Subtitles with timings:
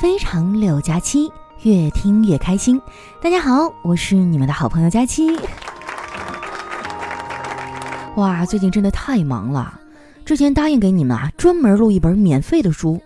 [0.00, 1.30] 非常六加七，
[1.62, 2.80] 越听越开心。
[3.22, 5.38] 大家好，我是你们的好朋友佳期。
[8.16, 9.80] 哇，最近真的太忙了。
[10.24, 13.00] 之前答应给你们啊，专门录一本免费的书，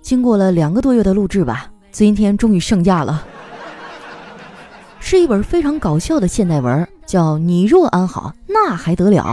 [0.00, 3.24] 经过了两个多月的录制吧，今天终于上架了。
[5.00, 9.24] 是一本非常搞笑的现代文，叫《你若安好，那还得了》。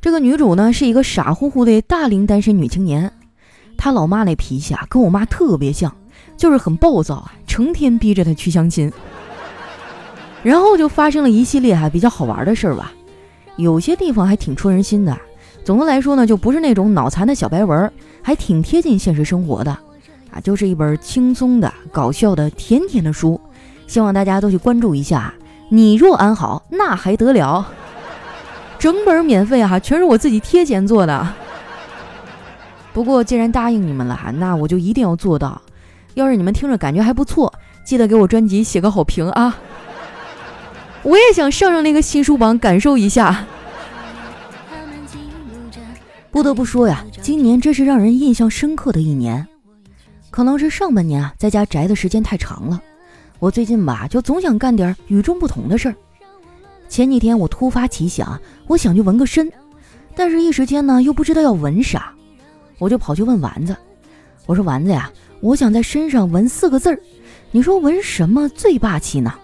[0.00, 3.12] 这个女主呢，是一个傻乎乎的大龄单身女青年。
[3.76, 5.94] 她老妈那脾气啊，跟我妈特别像，
[6.36, 8.92] 就是很暴躁啊，成天逼着她去相亲。
[10.42, 12.92] 然后就发生了一系列还比较好玩的事儿吧，
[13.56, 15.16] 有些地方还挺戳人心的。
[15.64, 17.92] 总的来说呢，就不是那种脑残的小白文，
[18.22, 19.72] 还挺贴近现实生活的，
[20.30, 23.40] 啊，就是一本轻松的、搞笑的、甜甜的书，
[23.88, 25.34] 希望大家都去关注一下。
[25.70, 27.66] 你若安好，那还得了？
[28.78, 31.34] 整本免费哈，全是我自己贴钱做的。
[32.92, 35.60] 不过，既然答应你们了，那我就一定要做到。
[36.14, 37.52] 要是你们听着感觉还不错，
[37.84, 39.56] 记得给我专辑写个好评啊！
[41.02, 43.44] 我也想上上那个新书榜，感受一下。
[46.30, 49.46] 不得不说呀，今年真是让人印象深刻的一年。
[50.30, 52.80] 可能是上半年啊，在家宅的时间太长了，
[53.38, 55.94] 我最近吧，就总想干点与众不同的事儿。
[56.88, 59.50] 前几天我突发奇想，我想去纹个身，
[60.16, 62.12] 但是一时间呢，又不知道要纹啥。
[62.78, 63.76] 我就跑去问丸子，
[64.46, 65.10] 我说丸子呀，
[65.40, 66.98] 我想在身上纹四个字儿，
[67.50, 69.34] 你说纹什么最霸气呢？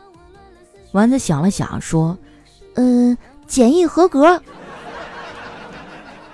[0.93, 2.17] 丸子想了想说，
[2.75, 4.41] 嗯，检疫合格。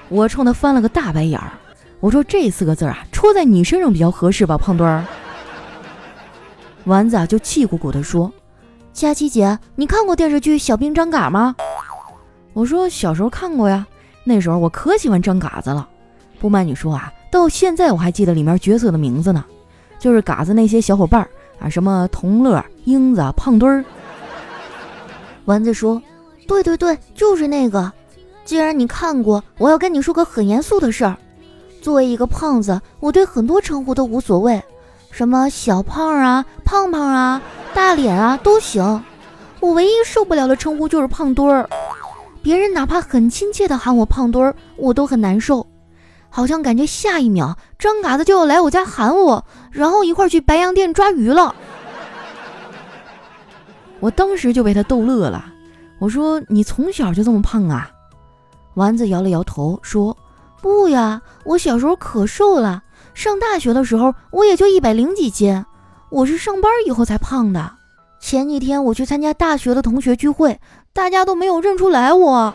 [0.09, 1.53] 我冲他翻了个大白眼儿，
[2.01, 5.05] 我说这四个字啊，戳在你身上比较合适吧，胖墩儿。
[6.85, 8.33] 丸子啊就气鼓鼓的说，
[8.93, 11.55] 佳琪姐，你看过电视剧《小兵张嘎》吗？
[12.53, 13.87] 我说小时候看过呀，
[14.25, 15.89] 那时候我可喜欢张嘎子了。
[16.39, 19.45] 不瞒你说啊，到现在我还记得里面角色的名字呢，
[19.99, 21.27] 就是嘎子那些小伙伴
[21.61, 23.85] 啊，什么童乐、英子、胖墩儿。
[25.47, 26.03] 丸子说
[26.47, 27.91] ：“对对对，就是那个。
[28.45, 31.17] 既然你看过，我要跟你说个很严肃的事儿。
[31.81, 34.63] 作为一个胖子，我对很多称呼都无所谓，
[35.11, 37.43] 什么小胖啊、胖胖啊、
[37.75, 39.03] 大脸啊都行。
[39.61, 41.69] 我唯一受不了的称呼就是胖墩儿，
[42.43, 45.67] 别人哪怕很亲切的喊我胖墩儿，我都很难受。”
[46.33, 51.53] 好像感觉下一秒张嘎子就要来我家喊我，然后一块去白洋淀抓鱼了。
[53.99, 55.45] 我当时就被他逗乐了。
[55.99, 57.91] 我说：“你从小就这么胖啊？”
[58.75, 60.17] 丸子摇了摇头说
[60.63, 62.81] ：“不呀，我小时候可瘦了。
[63.15, 65.65] 上大学的时候我也就一百零几斤，
[66.11, 67.73] 我是上班以后才胖的。
[68.21, 70.59] 前几天我去参加大学的同学聚会，
[70.93, 72.55] 大家都没有认出来我。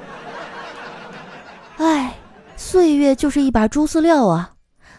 [1.78, 2.16] 哎。”
[2.58, 4.52] 岁月就是一把猪饲料啊！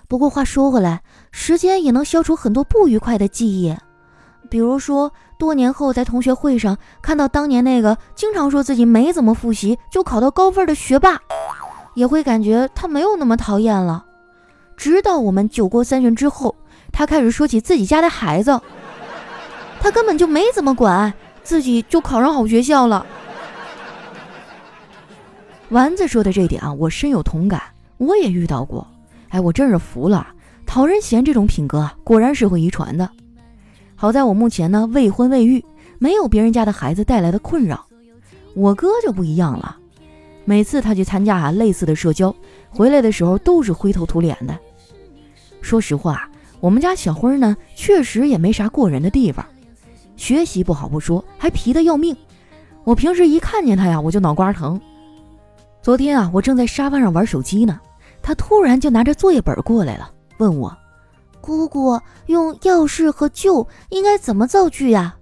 [0.08, 1.02] 不过话说回来，
[1.32, 3.74] 时间也能消除很多不愉快的记忆，
[4.50, 11.18] 比如说多年后在同学会上看到当年那个经常说自己没怎么复习就考到高分的学霸，
[11.94, 14.04] 也会感觉他没有那么讨厌了。
[14.76, 16.54] 直到我们酒过三巡之后，
[16.92, 18.60] 他开始说起自己家的孩子，
[19.80, 23.04] 他根本就没怎么管，自己就考上好学校了。
[25.70, 27.60] 丸子说的这点啊，我深有同感，
[27.96, 28.86] 我也遇到过。
[29.30, 30.28] 哎，我真是服了，
[30.64, 33.10] 讨人嫌这种品格啊，果然是会遗传的。
[33.96, 35.64] 好在我目前呢未婚未育，
[35.98, 37.84] 没有别人家的孩子带来的困扰。
[38.54, 39.76] 我哥就不一样了，
[40.44, 42.34] 每次他去参加啊类似的社交，
[42.70, 44.56] 回来的时候都是灰头土脸的。
[45.60, 46.28] 说实话，
[46.60, 49.44] 我们家小辉呢，确实也没啥过人的地方，
[50.16, 52.16] 学习不好不说，还皮得要命。
[52.84, 54.80] 我平时一看见他呀，我就脑瓜疼。
[55.82, 57.80] 昨天啊，我正在沙发上玩手机呢，
[58.22, 60.76] 他突然就拿着作业本过来了，问我
[61.40, 65.16] ：“姑姑，用要是和就应该怎么造句呀？”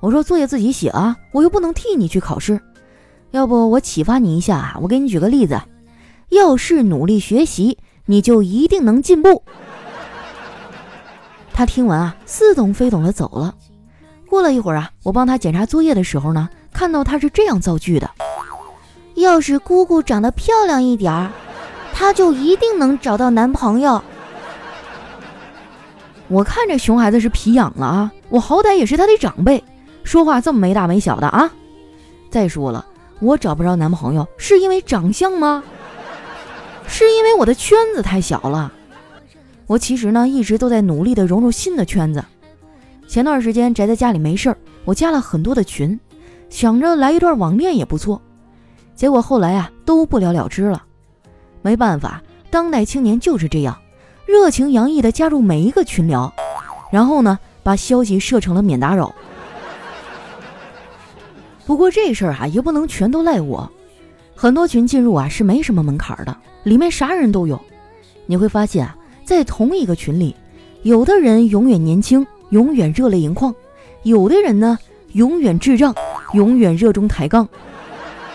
[0.00, 2.60] 我说：“作业自己写啊，我又不能替你去考试。
[3.30, 5.60] 要不我启发你一下啊，我给你举个例子：
[6.30, 7.76] 要是努力学习，
[8.08, 9.42] 你就一定能进步。”
[11.52, 13.54] 他听完啊，似懂非懂的走了。
[14.28, 18.10] 过了一会儿啊，我帮他检查作业的时候呢，看到他是这样造句的。
[19.14, 21.30] 要是姑姑长得漂亮一点儿，
[21.92, 24.00] 她就一定能找到男朋友。
[26.28, 28.12] 我看这熊孩子是皮痒了啊！
[28.28, 29.64] 我好歹也是他的长辈，
[30.04, 31.50] 说话这么没大没小的啊！
[32.30, 32.86] 再说了，
[33.18, 35.64] 我找不着男朋友是因为长相吗？
[36.88, 38.72] 是因为我的圈子太小了。
[39.66, 42.24] 我其实呢一直都在努力的融入新的圈子。
[43.06, 45.98] 前段时间宅在家里没事儿，我加了很多的群，
[46.50, 48.20] 想着来一段网恋也不错。
[48.94, 50.82] 结果后来啊都不了了之了，
[51.62, 53.78] 没办法，当代青年就是这样，
[54.26, 56.32] 热情洋溢的加入每一个群聊，
[56.90, 59.14] 然后呢，把消息设成了免打扰。
[61.64, 63.70] 不过这事儿啊，也不能全都赖我。
[64.40, 67.60] 很多群进入啊是没什么门槛的，里面啥人都有。
[68.24, 70.32] 你会发现啊，在同一个群里，
[70.84, 73.52] 有的人永远年轻，永远热泪盈眶；
[74.04, 74.78] 有的人呢，
[75.14, 75.92] 永远智障，
[76.34, 77.48] 永远热衷抬杠。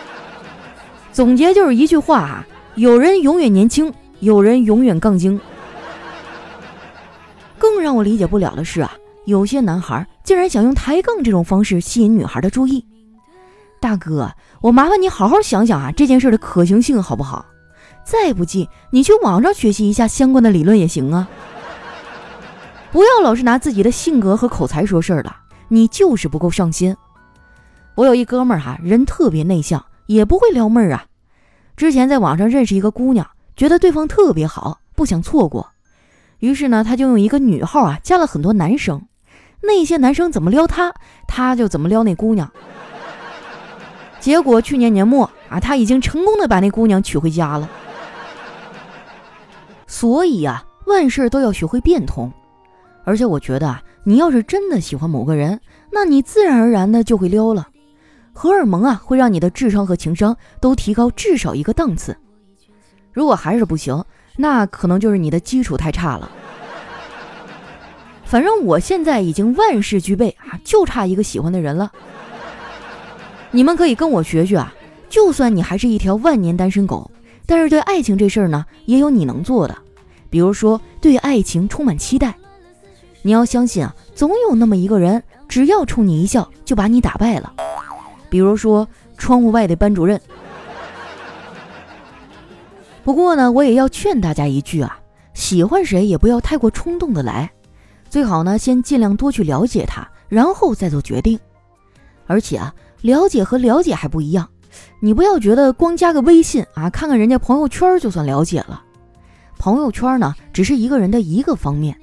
[1.10, 3.90] 总结就是一句话啊：有人永远年轻，
[4.20, 5.40] 有人永远杠精。
[7.56, 8.92] 更让我理解不了的是啊，
[9.24, 12.84] 有些男孩竟然想用抬杠这种方式吸引女孩的注意。
[13.84, 14.32] 大哥，
[14.62, 17.44] 我麻烦你好好想想啊，这件事的可行性好不好？
[18.02, 21.28] 再不济，你去网上学习一下相关的理论也行啊。
[22.90, 25.36] 不要老是拿自己的性格和口才说事儿了，
[25.68, 26.96] 你就是不够上心。
[27.94, 31.04] 我有一哥们儿哈，人特别内向，也不会撩妹儿啊。
[31.76, 35.68] 之前在网上认识一个姑娘，觉得对方特别好，不想错过，
[36.38, 39.06] 于是呢，他就用一个女号啊，加了很多男生。
[39.60, 40.94] 那些男生怎么撩他，
[41.28, 42.50] 他就怎么撩那姑娘。
[44.24, 47.68] 结果去年年末啊，他已经成功的把那姑娘娶回家了。
[49.86, 52.32] 所以啊，万事都要学会变通。
[53.04, 55.60] 而且我觉得啊，你要是真的喜欢某个人，
[55.92, 57.68] 那你自然而然的就会撩了。
[58.32, 62.16] 荷尔蒙啊，会让你的智商和情商都提高至少一个档次。
[63.12, 64.02] 如果还是不行，
[64.38, 66.30] 那可能就是你的基础太差了。
[68.24, 71.92] 反正我现在已经万事俱备啊，就差一个喜欢的人了。
[73.54, 74.74] 你们可以跟我学学啊！
[75.08, 77.08] 就算你还是一条万年单身狗，
[77.46, 79.78] 但是对爱情这事儿呢，也有你能做的。
[80.28, 82.34] 比如说，对爱情充满期待。
[83.22, 87.54] 你要相信啊，总有那么一个人，只要冲你一笑，就把你打败了。
[88.28, 90.20] 比如说，窗户外的班主任。
[93.04, 94.98] 不过呢，我也要劝大家一句啊：
[95.32, 97.52] 喜欢谁也不要太过冲动的来，
[98.10, 101.38] 最好呢，先尽量多去了解他，然后再做决定。
[102.26, 102.74] 而且啊。
[103.04, 104.48] 了解和了解还不一样，
[104.98, 108.82] 你不要觉得光加个微信啊，看看人家朋友圈就算了解了。
[109.58, 111.94] 朋友圈呢，只是一个人的一个方面。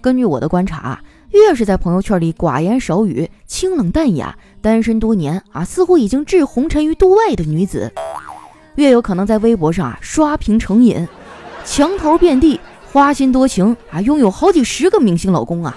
[0.00, 1.00] 根据我的观察啊，
[1.30, 7.92] 越是在朋友圈里寡言少语、清冷淡雅、单身多年啊，似乎已经置红尘于度外的女子，
[8.76, 11.08] 越有可能在微博上啊刷屏成瘾，
[11.64, 12.60] 墙头遍地，
[12.92, 15.76] 花心多情啊，拥有好几十个明星老公啊。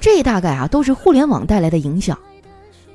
[0.00, 2.18] 这大概啊都是互联网带来的影响。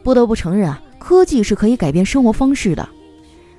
[0.04, 2.88] 不得不承认啊，科技是可以改变生活方式的。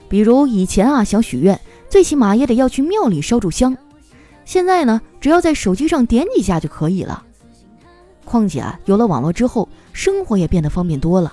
[0.09, 1.59] 比如以前啊想许愿，
[1.89, 3.77] 最起码也得要去庙里烧炷香。
[4.45, 7.25] 现在呢，只要在手机上点几下就可以了。
[8.25, 11.33] 况且啊，有了网络之后，生活也变得方便多了。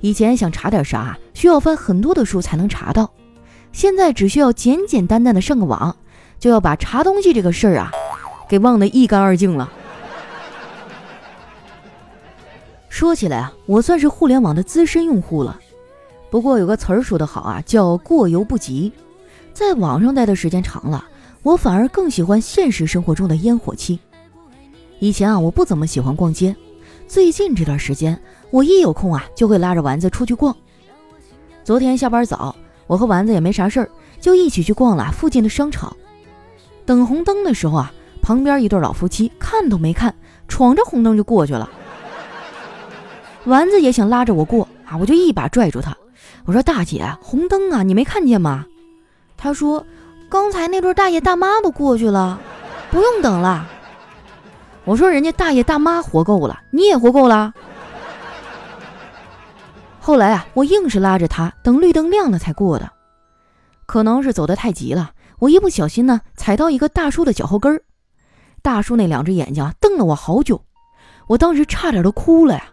[0.00, 3.10] 以前想查点啥，需要翻很多的书才能查到，
[3.72, 5.96] 现在只需要简简单单的上个网，
[6.38, 7.92] 就要把查东西这个事儿啊，
[8.48, 9.72] 给忘得一干二净了。
[12.88, 15.58] 说起来啊，我算是互联网的资深用户了。
[16.30, 18.92] 不过有个词儿说得好啊，叫过犹不及。
[19.52, 21.04] 在网上待的时间长了，
[21.42, 23.98] 我反而更喜欢现实生活中的烟火气。
[24.98, 26.54] 以前啊，我不怎么喜欢逛街。
[27.06, 28.20] 最近这段时间，
[28.50, 30.54] 我一有空啊，就会拉着丸子出去逛。
[31.64, 32.54] 昨天下班早，
[32.86, 33.90] 我和丸子也没啥事儿，
[34.20, 35.96] 就一起去逛了附近的商场。
[36.84, 40.14] 等红灯的时候啊，旁边一对老夫妻看都没看，
[40.46, 41.68] 闯着红灯就过去了。
[43.44, 45.96] 丸子也想拉着我过啊，我就一把拽住他。
[46.44, 48.64] 我说：“大姐，红灯啊，你没看见吗？”
[49.36, 49.86] 他说
[50.28, 52.40] ：“刚才那对大爷大妈都过去了，
[52.90, 53.66] 不用等了。”
[54.84, 57.52] 我说：“人家大爷大妈活够了，你也活够了。”
[60.00, 62.90] 后来啊，我硬是拉着他等绿灯亮了才过的。
[63.86, 67.82] 可能是走得太急了，我一不小心呢，踩到一个大叔的脚后跟儿。
[68.62, 70.62] 大叔那两只眼睛瞪了我好久，
[71.26, 72.64] 我当时差点都哭了呀。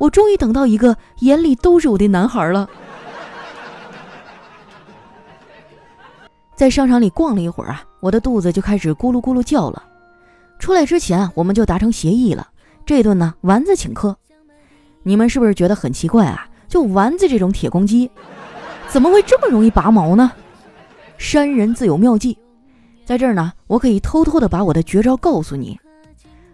[0.00, 2.66] 我终于等到一个眼里都是我的男孩了。
[6.56, 9.84] 在商场里逛了一会儿啊，我的肚子就开始咕噜咕噜叫了。
[10.58, 12.48] 出来之前，我们就达成协议了，
[12.86, 14.16] 这顿呢丸子请客。
[15.02, 16.48] 你们是不是觉得很奇怪啊？
[16.66, 18.10] 就丸子这种铁公鸡，
[18.88, 20.32] 怎么会这么容易拔毛呢？
[21.18, 22.38] 山人自有妙计，
[23.04, 25.78] 在这儿呢，我可以偷偷的把我的绝招告诉你。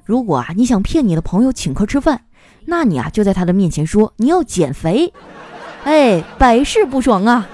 [0.04, 2.20] 如果啊，你想骗你的朋友请客吃饭。
[2.66, 5.12] 那你啊，就在他的面前说你要减肥，
[5.85, 7.49] 哎，百试不爽啊！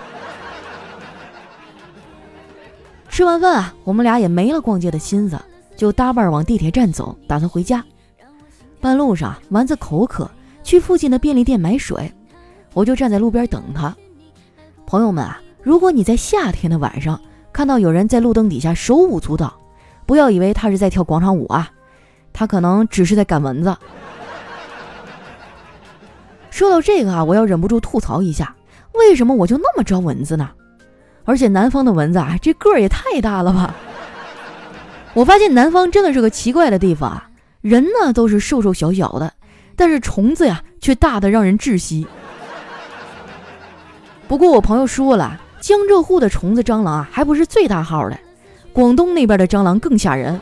[3.10, 5.38] 吃完饭啊，我们俩也没了逛街的心思，
[5.76, 7.84] 就搭伴往地铁站走，打算回家。
[8.80, 10.30] 半路上，丸子口渴，
[10.64, 12.10] 去附近的便利店买水，
[12.72, 13.94] 我就站在路边等他。
[14.86, 17.20] 朋友们啊，如果你在夏天的晚上
[17.52, 19.52] 看到有人在路灯底下手舞足蹈，
[20.06, 21.70] 不要以为他是在跳广场舞啊，
[22.32, 23.76] 他可能只是在赶蚊子。
[26.52, 28.54] 说到这个啊，我要忍不住吐槽一下，
[28.92, 30.50] 为什么我就那么招蚊子呢？
[31.24, 33.74] 而且南方的蚊子啊，这个儿也太大了吧！
[35.14, 37.30] 我发现南方真的是个奇怪的地方啊，
[37.62, 39.32] 人呢都是瘦瘦小小的，
[39.76, 42.06] 但是虫子呀却大的让人窒息。
[44.28, 48.18] 不过我朋友说了，江浙沪的虫子蟑螂啊还不是最大号的，
[48.74, 50.38] 广东那边的蟑螂更吓人。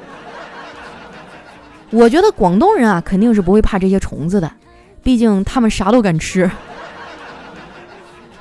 [1.90, 4.50] 我觉得广东人啊肯定是不会怕这些虫子的，
[5.02, 6.50] 毕竟他们啥都敢吃。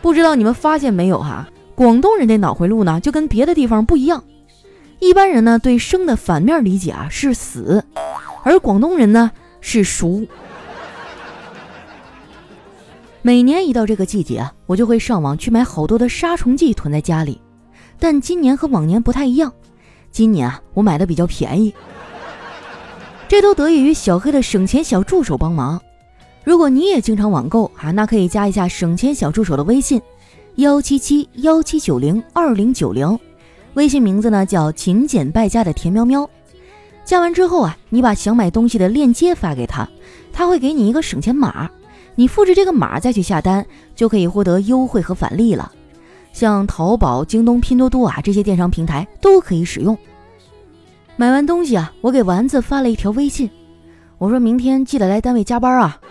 [0.02, 1.48] 不知道你们发现没有哈？
[1.76, 4.24] 广东人的脑回路呢，就跟别的地方不一样。
[5.00, 7.84] 一般人呢，对生的反面理解啊是死，
[8.44, 10.26] 而广东人呢是熟。
[13.22, 17.42] 每年一到这个季节啊，我就会上网去买好多的杀虫剂囤在家里。
[17.98, 19.52] 但今年和往年不太一样，
[20.12, 21.74] 今年啊，我买的比较便宜。
[23.28, 25.82] 这都得益于小黑的省钱小助手帮忙。
[26.50, 30.02] 如果你也经常网购啊，那可以加一下省钱小助手的微信。
[30.56, 33.20] 幺七七幺七九零二零九零，
[33.76, 36.28] 微信名字呢叫勤俭败家的田喵喵。
[37.06, 39.88] 加完之后啊，你把想买东西的链接发给他，
[40.34, 41.70] 他会给你一个省钱码，
[42.16, 43.64] 你复制这个码再去下单，
[43.96, 45.72] 就可以获得优惠和返利了。
[46.34, 49.96] 像淘宝、京东、拼多多啊这些电商平台都可以使用。
[51.16, 53.48] 买完东西啊，我给丸子发了一条微信，
[54.18, 56.02] 我说明天记得来单位加班啊。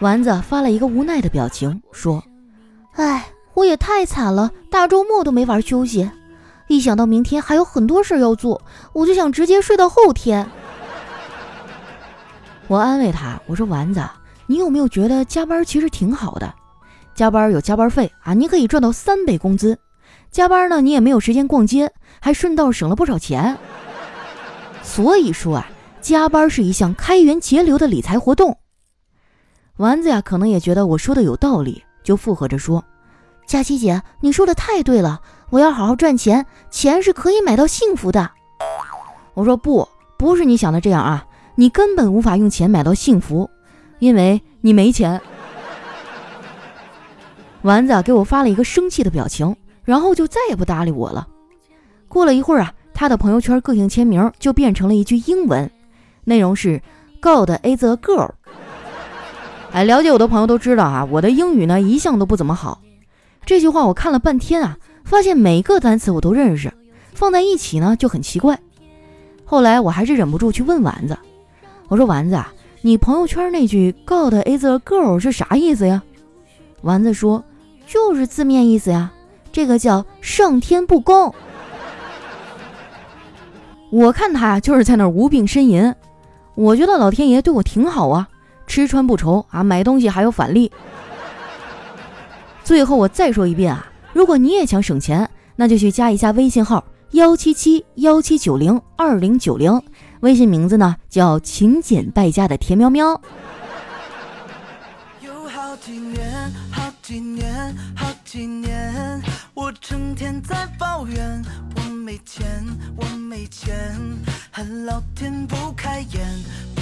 [0.00, 2.22] 丸子发了一个无奈的表情，说。
[2.92, 6.10] 哎，我也太惨了，大周末都没法休息。
[6.68, 8.62] 一想到明天还有很多事要做，
[8.94, 10.48] 我就想直接睡到后天。
[12.66, 14.02] 我安慰他，我说：“丸子，
[14.46, 16.54] 你有没有觉得加班其实挺好的？
[17.14, 19.78] 加班有加班费啊，你可以赚到三倍工资。
[20.30, 23.58] 加班呢，你也没有时间逛街，还顺道省了不少钱。
[24.82, 25.68] 所以说啊，
[26.00, 28.56] 加班是一项开源节流的理财活动。”
[29.80, 31.82] 丸子呀，可能也觉得我说的有道理。
[32.02, 32.84] 就附和着说
[33.48, 38.30] ：“佳琪姐，你说的太对了，我要好好赚钱，钱是可以买到幸福的。”
[39.32, 43.48] 我说：“不，不是你想的这样啊，你根本无法用钱买到幸福，
[44.00, 45.18] 因为你没钱。”
[47.62, 51.26] 丸子啊给我发了一个生气的表情，然后就再也不搭理我了。
[52.06, 55.70] 过了一会儿啊，他的朋友圈个性签名就变成了一句英文，
[56.24, 56.82] 内容是
[57.22, 58.30] ：“God is a girl。”
[59.72, 62.80] 哎，了解我的朋友都知道啊，我的英语呢一向都不怎么好。
[63.46, 66.72] 这句话我看了半天啊，发现每个单词我都认识，
[67.14, 68.58] 放在一起呢就很奇怪。
[69.44, 71.16] 后来我还是忍不住去问丸子，
[71.88, 76.02] 我说丸子啊，你朋友圈那句 “God is a girl” 是啥意思呀？
[76.82, 77.42] 丸子说，
[77.86, 79.12] 就是字面意思呀，
[79.52, 81.32] 这个叫上天不公。
[83.90, 85.94] 我看他呀就是在那无病呻吟，
[86.54, 88.28] 我觉得老天爷对我挺好啊。
[88.70, 90.70] 吃穿不愁啊，买东西还有返利。
[92.62, 99.82] 最后我再说一遍啊，如果你也想省钱，那就去加一下微信号幺七七幺七九零二零九零，
[100.20, 103.20] 微信名字呢叫勤俭败家的田喵喵。
[105.20, 109.20] 有好几年，好几年，好几年，
[109.52, 111.42] 我成天在抱怨
[111.74, 112.64] 我没钱，
[112.96, 113.76] 我没钱，
[114.52, 116.20] 恨老天不开眼，
[116.76, 116.79] 不开眼。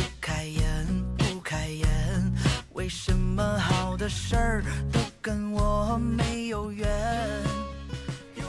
[2.79, 6.87] 为什么好的事儿都跟我没有缘？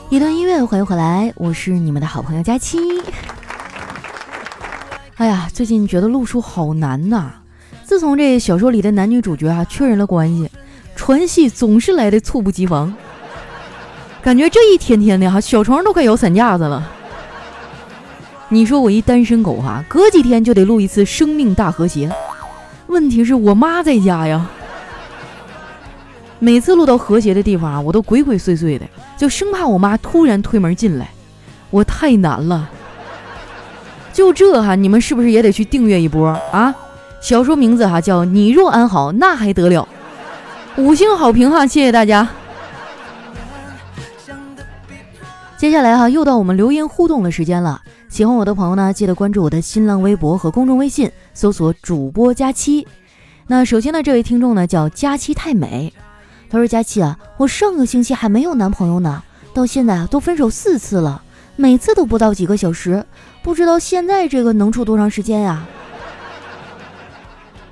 [0.08, 2.78] 一段音乐，欢迎回来，我是你们的好朋友佳期。
[5.16, 7.32] 哎呀，最近觉得录书好难呐！
[7.82, 10.48] 自从这小说里的男女主角啊确认了关系，
[10.94, 12.94] 传戏总是来的猝不及防，
[14.22, 16.88] 感觉这一天天的哈，小床都快摇散架子了。
[18.48, 22.08] 你说我一单身狗哈，隔几天就得录一次生命大和谐。
[22.90, 24.44] 问题是我妈在家呀，
[26.40, 28.84] 每次录到和谐的地方啊，我都鬼鬼祟祟的，
[29.16, 31.08] 就生怕我妈突然推门进来，
[31.70, 32.68] 我太难了。
[34.12, 36.74] 就这哈，你们是不是也得去订阅一波啊？
[37.20, 39.86] 小说名字哈叫《你若安好那还得了》，
[40.82, 42.28] 五星好评哈，谢谢大家。
[45.56, 47.82] 接下来哈，又到我们留言互动的时间了。
[48.10, 52.84] 喜欢我的朋友呢，记得关注我的新浪微博和公众微信，搜索主播佳期。
[53.46, 55.92] 那首先呢，这位听众呢叫佳期太美，
[56.50, 59.22] 他说：“佳期啊，我上个星期还没有男朋友呢，
[59.54, 61.22] 到现在啊都分手四次了，
[61.54, 63.06] 每次都不到几个小时，
[63.44, 65.64] 不知道现在这个能处多长时间呀？”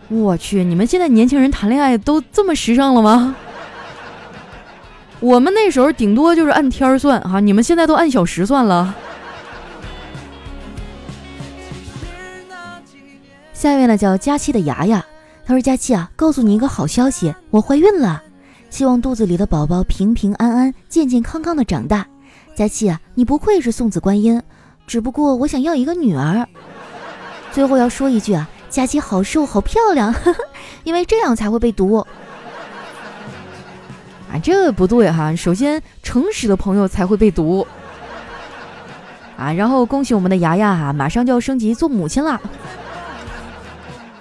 [0.07, 3.35] 我去，你们现在年轻人谈恋爱都这么时尚了吗？
[5.18, 8.95] 我们那时候顶多就是按天儿算哈，你们现在都按小时算了。
[13.59, 15.05] 下一位呢叫佳期的牙牙，
[15.45, 18.23] 他说：“佳期啊，告诉你一个好消息，我怀孕了，
[18.71, 22.07] 希望肚子里的宝宝平平安安、健健康康的长大。
[22.55, 24.41] 佳期啊，你不愧是送子观音，
[24.87, 26.47] 只不过我想要一个女儿。
[27.50, 30.15] 最后要说一句啊，佳期好瘦好漂亮，
[30.85, 31.97] 因为这样才会被毒。
[34.33, 37.67] 啊，这不对哈，首先诚实的朋友才会被毒。
[39.37, 42.41] 啊，然后恭喜我们的牙牙哈，马上就要升级做母亲了。”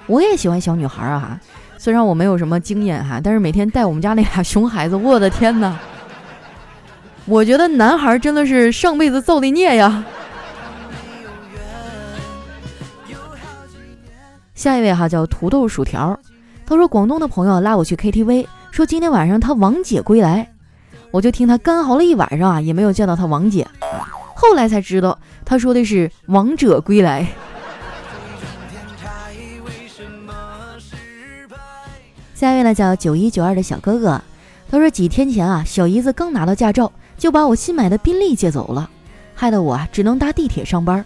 [0.08, 1.40] 我也喜欢小女孩儿啊，
[1.78, 5.78] 虽然我没有什么经验哈，但是每天带我们家那俩 熊孩子，我的天哪！
[7.26, 10.04] 我觉得男孩真的是上辈子造的孽呀。
[14.56, 16.18] 下一位哈叫土豆薯条，
[16.66, 20.50] 他说广东的朋友拉我去 KTV，说今天晚上他王姐归来，
[21.12, 23.68] 我就听他干嚎了一晚上啊，也没有见到他王姐，
[24.34, 27.28] 后来才知道他说的是王者归来。
[32.38, 34.22] 下一位呢叫九一九二的小哥哥，
[34.70, 38.88] 他说几天前啊，小姨子刚拿到驾照，就把我新买的宾利借走了，
[39.34, 41.04] 害得我啊只能搭地铁上班。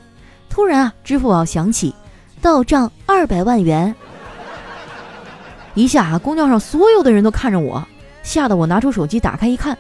[0.50, 1.96] 突然啊，支付宝响起，
[2.42, 3.96] 到账二百万元。
[5.74, 7.82] 一下啊，公交上所有的人都看着我，
[8.24, 9.78] 吓得我拿出手机打开一看，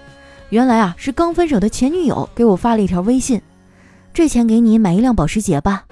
[0.51, 3.41] 原来啊是刚分手的前女友给我发了一条微信
[4.15, 5.83] ：“这钱给你买一辆保时捷吧。”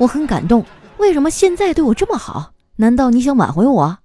[0.00, 0.64] 我很感动，
[0.96, 2.52] 为什么现在对我这么好？
[2.76, 3.98] 难道你想挽回我？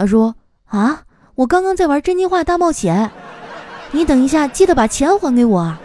[0.00, 0.34] 他说
[0.68, 1.02] ：“啊，
[1.34, 3.10] 我刚刚在玩真心话大冒险，
[3.90, 5.78] 你等一下记得把钱还给我啊。”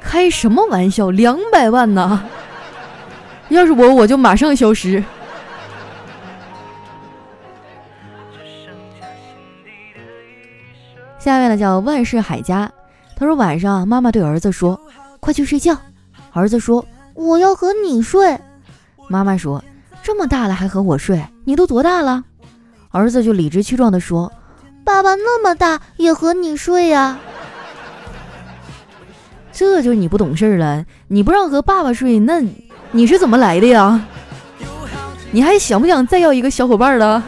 [0.00, 2.22] 开什么玩笑，两百万呢？
[3.48, 5.02] 要是我，我就马上消失。
[11.18, 12.70] 下面呢叫万事海家，
[13.16, 14.80] 他说晚上妈妈对儿子说
[15.18, 15.76] ：“快去睡觉。”
[16.30, 18.38] 儿子说：“我要和你睡。”
[19.10, 19.60] 妈妈说
[20.06, 21.20] ：“这么大了还和我睡？
[21.44, 22.22] 你都多大了？”
[22.94, 24.32] 儿子就理直气壮地说
[24.86, 27.18] ：“爸爸那么大也和你睡呀？”
[29.50, 30.84] 这就是你不懂事了。
[31.08, 32.40] 你不让和爸爸睡，那
[32.92, 34.00] 你是怎么来的呀？
[35.32, 37.20] 你还想不想再要一个小伙伴了？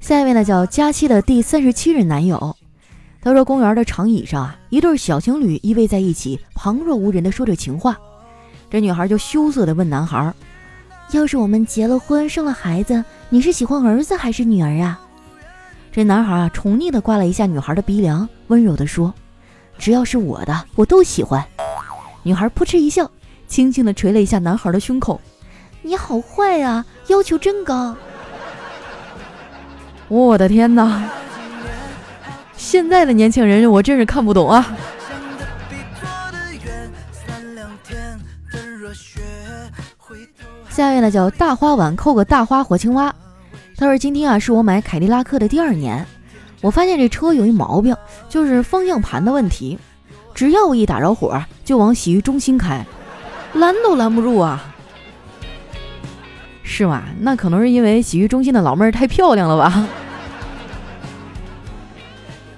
[0.00, 2.56] 下一位呢，叫佳期的第三十七任男友。
[3.26, 7.98] 他说：“公园的长椅上啊，一对小情侣依偎在一起，旁若无人的说着情话。
[8.70, 10.32] 这女孩就羞涩的问男孩
[11.10, 15.00] ：‘要是我们结了婚，生了孩子，你是喜欢儿子还是女儿啊？’
[15.90, 19.12] 这男孩啊，宠溺的刮了一下女孩的鼻梁，温柔的说
[19.76, 21.44] ：‘只要是我的，我都喜欢。’
[22.22, 23.10] 女孩扑哧一笑，
[23.48, 25.20] 轻轻的捶了一下男孩的胸口
[25.82, 27.96] ：‘你好坏呀，要求真高。’
[30.06, 31.02] 我的天哪！”
[32.66, 34.76] 现在的年轻人，我真是看不懂啊！
[40.68, 43.14] 下一位呢，叫大花碗扣个大花活青蛙。
[43.76, 46.04] 他说：“今天啊，是我买凯迪拉克的第二年，
[46.60, 47.96] 我发现这车有一毛病，
[48.28, 49.78] 就是方向盘的问题。
[50.34, 52.84] 只要我一打着火，就往洗浴中心开，
[53.52, 54.74] 拦都拦不住啊！
[56.64, 57.04] 是吗？
[57.20, 59.86] 那可能是因为洗浴中心的老妹儿太漂亮了吧？”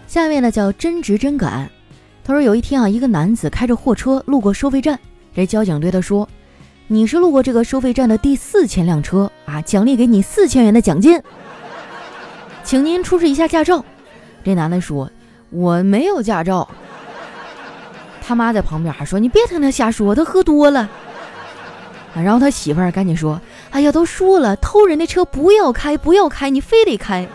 [0.08, 1.70] 下面呢叫真直真敢，
[2.24, 4.98] 他说有一天啊，一个男子开着货车路过收费站，
[5.34, 6.26] 这交警对他说
[6.88, 11.22] ：“你是路过这个收费站的第四千辆车啊，奖励给你四千元的奖金，
[12.64, 13.84] 请您出示一下驾照。”
[14.42, 15.10] 这男的说
[15.50, 16.66] ：“我没有驾照。”
[18.26, 20.80] 他妈在旁边还说：“你别听他瞎说，他喝多了。”
[22.16, 23.38] 啊然后他媳妇儿赶紧说
[23.70, 27.28] ：“哎呀，都说了，偷人的车不要开，不要开，你非得开。”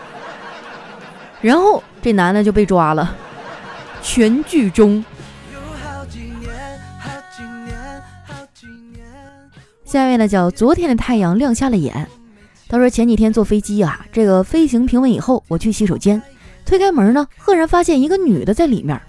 [1.40, 1.80] 然后。
[2.04, 3.16] 这男的就被抓了，
[4.02, 5.02] 全剧终。
[9.86, 12.06] 下一位呢叫昨天的太阳亮瞎了眼。
[12.68, 16.20] 他说前几天坐飞机啊，这个飞行平稳以后，我去洗手间，
[16.66, 19.00] 推开门呢，赫然发现一个女的在里面。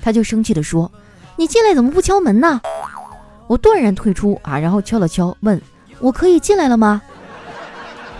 [0.00, 0.92] 他就生气的说
[1.34, 2.60] ：“你进来怎么不敲门呢？”
[3.48, 5.60] 我断然退出啊，然后敲了敲，问
[5.98, 7.02] ：“我可以进来了吗？”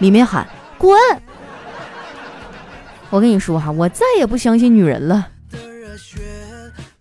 [0.01, 0.45] 里面喊
[0.79, 0.99] ：“滚！”
[3.11, 5.29] 我跟你说哈，我再也不相信女人了。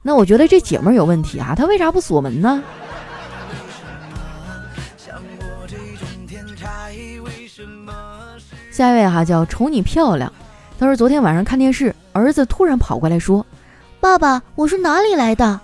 [0.02, 2.64] 那我觉得这姐们儿有问题啊，她为啥不锁门呢？
[8.72, 10.32] 下一位哈叫瞅你漂亮，
[10.78, 13.46] 他说昨天晚上看电视，儿子突然跑过来说
[14.02, 15.60] ：“爸爸，我是哪里来的？”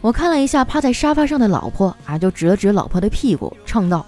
[0.00, 4.06] 我看了一下趴在沙发上的老婆啊，就指了指老婆的屁股，唱道：“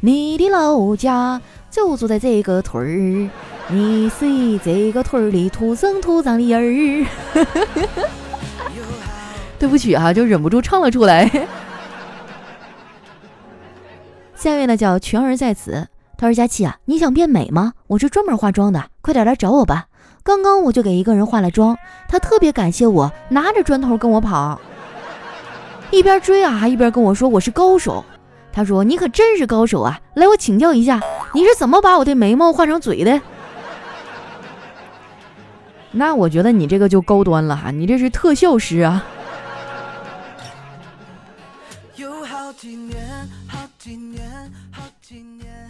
[0.00, 3.30] 你的老家就住在这个屯儿，
[3.72, 7.06] 你是这个屯儿里土生土长的人儿。
[9.58, 11.30] 对不起啊，就忍不住唱了出来。
[14.34, 17.74] 下一位呢叫全儿在此，他说：“佳琪啊，你想变美吗？
[17.86, 19.86] 我是专门化妆的，快点来找我吧。
[20.24, 21.76] 刚刚我就给一个人化了妆，
[22.08, 24.60] 他特别感谢我，拿着砖头跟我跑，
[25.90, 28.04] 一边追啊一边跟我说我是高手。
[28.52, 31.00] 他说你可真是高手啊，来我请教一下，
[31.34, 33.20] 你是怎么把我的眉毛画成嘴的？
[35.92, 39.04] 那我觉得你这个就高端了哈，你这是特效师啊。”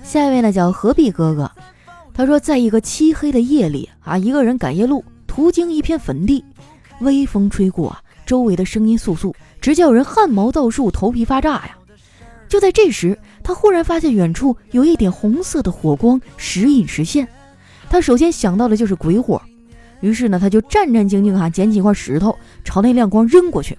[0.03, 1.51] 下一位呢叫何必哥哥，
[2.13, 6.45] 他说，在一个漆黑的夜里啊，一个人赶夜路，途经一片坟地，
[7.01, 11.77] 微风吹过，周围的声音簌簌，直叫人汗毛倒竖，头皮发炸呀。
[12.49, 17.29] 就在这时，他忽然发现远处有一点红色的火光时隐时现，
[17.89, 19.41] 他首先想到的就是鬼火，
[20.01, 23.79] 于是呢，他就战战兢兢哈，捡起一块石头朝那亮光扔过去。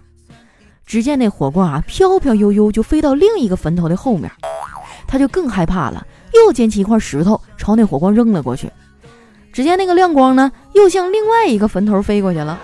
[0.86, 4.30] 只见那火光啊，飘飘悠悠就飞到另一个坟头的后面，
[5.08, 8.70] 他就更害怕了，又捡起一块石头朝那火光扔了过去。
[9.54, 12.60] 只见那个亮光呢，又向另外一个坟头飞过去了。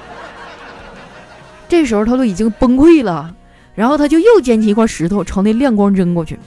[1.70, 3.34] 这时候他都已经崩溃了，
[3.76, 6.38] 然后他就又捡起一块石头朝那亮光扔过去。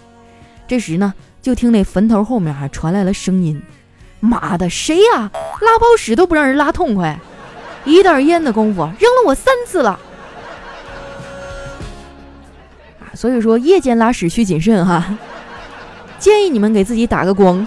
[0.67, 3.61] 这时呢，就听那坟头后面还传来了声音
[4.21, 5.31] ：“妈的，谁呀？
[5.61, 7.19] 拉泡屎都不让人拉痛快，
[7.85, 9.99] 一袋烟的功夫扔了我三次了。”
[13.15, 15.05] 所以说，夜间拉屎需谨慎哈，
[16.19, 17.67] 建议你们给自己打个光。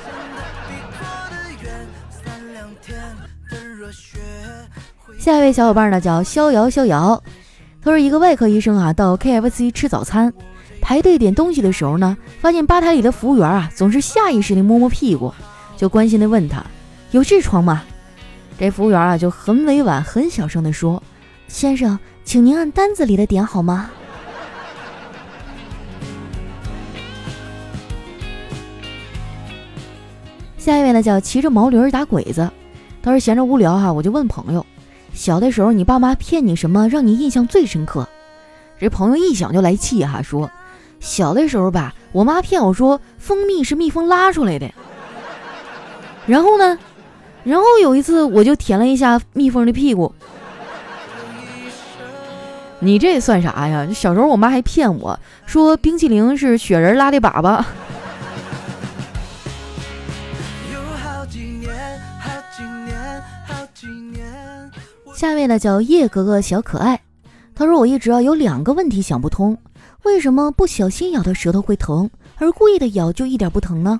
[5.19, 7.21] 下一位小伙伴呢叫逍遥逍遥，
[7.83, 10.33] 他说一个外科医生啊到 KFC 吃早餐，
[10.81, 15.33] 排队点东西的时候呢，发现吧台里的服务员啊总是下意识的摸摸屁股，
[15.75, 16.63] 就关心的问他
[17.11, 17.83] 有痔疮吗？
[18.57, 21.01] 这服务员啊就很委婉、很小声的说
[21.49, 23.89] ：“先生，请您按单子里的点好吗？”
[30.57, 32.49] 下一位呢，叫骑着毛驴打鬼子。
[33.01, 34.65] 他说闲着无聊哈，我就问朋友，
[35.13, 38.07] 小的时候你爸妈骗你什么，让你印象最深刻？
[38.79, 40.49] 这朋友一想就来气哈，说
[41.01, 44.73] 小的时候吧，我妈骗我说蜂蜜是蜜蜂拉出来的。
[46.25, 46.77] 然后呢，
[47.43, 50.13] 然后有一次我就舔了一下蜜蜂的屁股。
[52.79, 53.87] 你这算啥呀？
[53.93, 57.63] 小时候我妈还骗我说冰淇淋是雪人拉的粑粑。
[65.15, 66.99] 下一位呢叫叶格格小可爱，
[67.55, 69.57] 他说我一直啊有两个问题想不通，
[70.03, 73.97] 为什么不小心咬到舌头会疼，而故意的咬就一点不疼呢？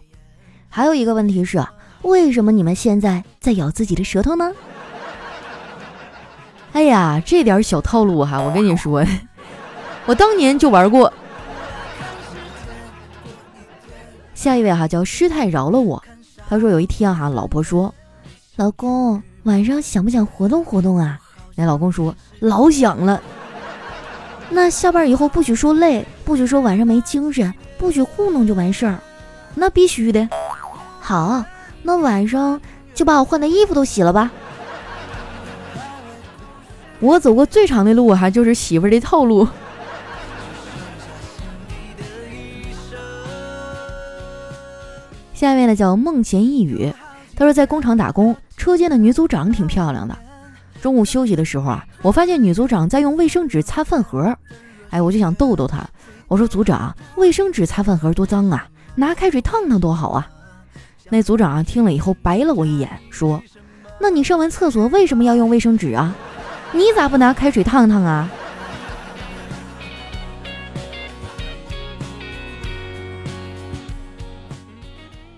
[0.68, 1.64] 还有一个问题是，
[2.04, 4.52] 为什么你们现在在咬自己的舌头呢？
[6.74, 9.06] 哎呀，这点小套路哈，我跟你说，
[10.06, 11.12] 我当年就玩过。
[14.34, 16.04] 下一位哈叫师太饶了我，
[16.50, 17.94] 他说有一天哈，老婆说，
[18.56, 19.22] 老公。
[19.44, 21.20] 晚上想不想活动活动啊？
[21.56, 23.22] 那老公说老想了。
[24.50, 28.98] 那下班以后不许说累，不许说晚上没精神，不许糊弄就完事儿。
[29.54, 30.28] 那必须的。
[31.00, 31.44] 好，
[31.84, 32.60] 那晚上
[32.96, 34.32] 就把我换的衣服都洗了吧。
[37.00, 39.48] 我走过最长的路哈，就是媳妇儿的套路。
[45.34, 46.94] 下一位呢叫梦前一语，
[47.36, 48.36] 他说在工厂打工。
[48.56, 50.18] 车间的女组长挺漂亮的。
[50.82, 54.34] 中午休息的时候啊，我发现女组长在用卫生纸擦饭盒。
[54.90, 55.86] 哎，我就想逗逗她，
[56.30, 58.66] 我说：“组长，卫生纸擦饭盒多脏啊，
[58.96, 60.30] 拿开水烫烫多好啊。”
[61.14, 63.40] 那组长听了以后白了我一眼，说
[64.02, 66.16] ：“那你上完厕所为什么要用卫生纸啊？
[66.72, 68.28] 你咋不拿开水烫烫啊？”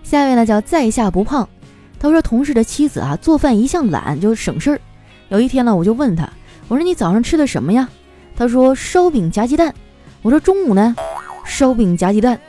[0.01, 1.49] 下一位呢叫在下不胖。
[1.99, 4.79] 他说：“同事的妻子啊，做饭一向懒，就省事儿。
[5.27, 6.29] 有一天呢，我就问他，
[6.69, 7.89] 我说你早上吃的什么呀？
[8.37, 9.75] 他说烧饼夹鸡蛋。
[10.21, 10.95] 我说中午呢，
[11.43, 12.39] 烧饼夹鸡蛋。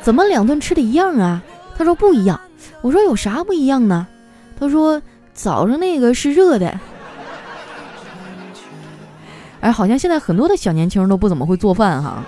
[0.00, 1.42] 怎么两顿吃的一样啊？
[1.76, 2.40] 他说不一样。
[2.80, 4.06] 我说有啥不一样呢？
[4.58, 5.00] 他说
[5.32, 6.78] 早上那个是热的。
[9.60, 12.24] 哎，好像现在很多的小年轻都不怎么会做饭哈。”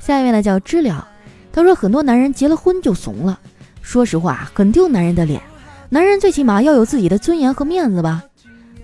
[0.00, 1.06] 下一位呢叫知了，
[1.52, 3.40] 他说很多男人结了婚就怂了，
[3.82, 5.42] 说实话很丢男人的脸，
[5.88, 8.22] 男人最起码要有自己的尊严和面子吧，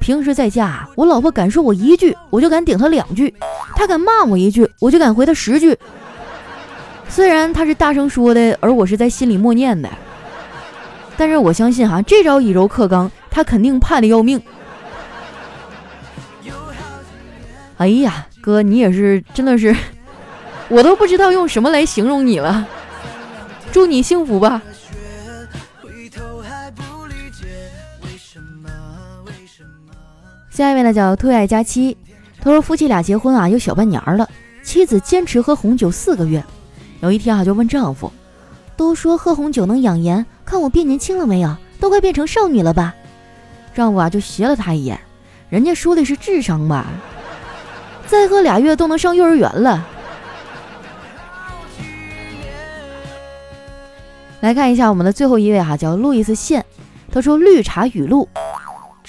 [0.03, 3.33] 平时在家，我老婆敢说我一句，我就敢顶她两句；
[3.77, 5.79] 她敢骂我一句，我就敢回她十句。
[7.09, 9.89] 虽然她是大声说的，而我是在心里默念的，
[11.17, 14.43] 但是我相信哈，这招以柔克刚，她肯定怕的要命。
[17.77, 19.73] 哎呀，哥，你也是，真的是，
[20.69, 22.67] 我都不知道用什么来形容你了。
[23.71, 24.61] 祝你幸福吧。
[30.53, 31.97] 下一位呢叫特爱佳期，
[32.39, 34.29] 他说夫妻俩结婚啊有小半年了，
[34.63, 36.45] 妻子坚持喝红酒四个月，
[37.01, 38.13] 有一天啊就问丈夫，
[38.77, 41.57] 都说喝红酒能养颜，看我变年轻了没有？
[41.81, 42.95] 都快变成少女了吧？
[43.75, 45.01] 丈夫啊就斜了他一眼，
[45.49, 46.85] 人家说的是智商吧？
[48.07, 49.89] 再喝俩月都能上幼儿园了。
[54.41, 56.63] 来看一下我们的最后一位哈，叫路易斯线，
[57.11, 58.29] 他说绿茶语录。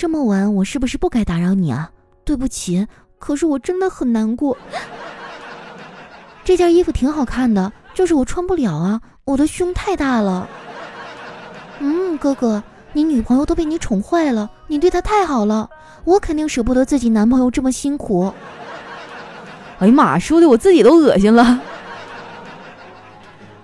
[0.04, 1.90] 这么晚，我是不是不该打扰你啊？
[2.26, 2.86] 对不起，
[3.20, 4.58] 可是我真的很难过。
[6.44, 10.46] 这件衣服挺好看的，就是我穿不了啊，我的胸太大了。
[11.80, 12.62] 嗯，哥哥，
[12.92, 15.70] 你女朋友都被你宠坏了，你对她太好了，
[16.04, 18.30] 我肯定舍不得自己男朋友这么辛苦。
[19.80, 21.62] 哎呀妈，说的我自己都恶心了。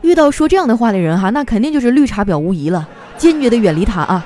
[0.04, 4.26] 遇到说这样的话的人哈，那肯定就是绿茶婊无疑了，坚决的远离他啊。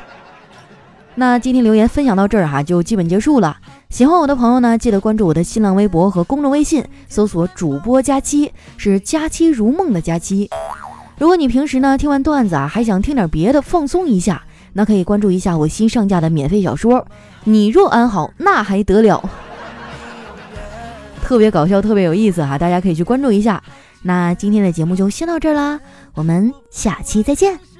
[1.15, 3.57] 那今天留言分享到这儿哈，就基本结束了。
[3.89, 10.49] 喜欢我的朋友呢，记得关注我的新浪微博和公众微信，搜索“主播佳期”，是“佳期如梦”的佳期。
[11.19, 14.41] 如果你平时呢听完段子啊，还想听点别的放松一下，
[14.73, 16.99] 那可以关注一下我新上架的免费小说
[17.43, 19.23] 《你若安好，那还得了》，
[21.23, 23.61] 特别搞笑，特别有意思哈，大家可以去关注一下。
[24.01, 25.79] 那今天的节目就先到这儿啦，
[26.15, 27.72] 我们下期再见。